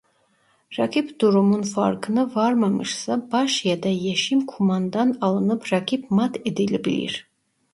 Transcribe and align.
Rakip 0.79 1.19
durumun 1.21 1.61
farkına 1.61 2.35
varmamışsa 2.35 3.31
baş 3.31 3.65
ya 3.65 3.83
da 3.83 3.87
yeşim 3.89 4.45
kumandan 4.45 5.17
alınıp 5.21 5.73
rakip 5.73 6.11
mat 6.11 6.37
edilebilir. 6.45 7.27